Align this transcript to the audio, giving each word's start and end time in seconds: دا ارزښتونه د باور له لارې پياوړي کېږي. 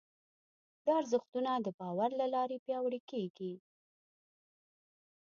دا 0.85 0.91
ارزښتونه 1.01 1.51
د 1.59 1.67
باور 1.79 2.09
له 2.19 2.27
لارې 2.35 2.57
پياوړي 2.65 2.99
کېږي. 3.11 3.53